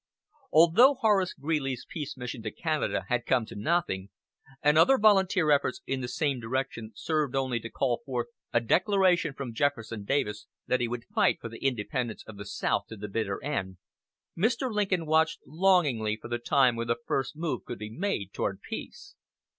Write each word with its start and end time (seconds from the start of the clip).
Although 0.51 0.95
Horace 0.95 1.35
Greeley's 1.35 1.85
peace 1.87 2.17
mission 2.17 2.41
to 2.41 2.49
Canada 2.49 3.05
had 3.09 3.23
come 3.27 3.45
to 3.45 3.55
nothing, 3.55 4.09
and 4.63 4.75
other 4.75 4.97
volunteer 4.97 5.51
efforts 5.51 5.81
in 5.85 6.01
the 6.01 6.07
same 6.07 6.39
direction 6.39 6.91
served 6.95 7.35
only 7.35 7.59
to 7.59 7.69
call 7.69 8.01
forth 8.03 8.25
a 8.51 8.59
declaration 8.61 9.35
from 9.35 9.53
Jefferson 9.53 10.03
Davis 10.03 10.47
that 10.65 10.79
he 10.79 10.87
would 10.87 11.03
fight 11.13 11.37
for 11.39 11.49
the 11.49 11.59
independence 11.63 12.23
of 12.25 12.37
the 12.37 12.45
South 12.47 12.87
to 12.89 12.95
the 12.97 13.07
bitter 13.09 13.39
end, 13.43 13.77
Mr. 14.35 14.73
Lincoln 14.73 15.05
watched 15.05 15.39
longingly 15.45 16.17
for 16.19 16.29
the 16.29 16.39
time 16.39 16.75
when 16.75 16.87
the 16.87 16.97
first 17.05 17.35
move 17.35 17.63
could 17.63 17.77
be 17.77 17.91
made 17.91 18.33
toward 18.33 18.59
peace. 18.63 19.13